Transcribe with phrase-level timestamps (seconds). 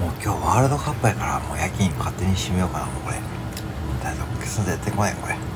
[0.00, 3.16] もう今日ワールドカップやからもう夜勤勝手に閉めようかなもうこれ。
[4.04, 4.36] だ丈夫。
[4.40, 5.55] 消すんでやってこないこれ。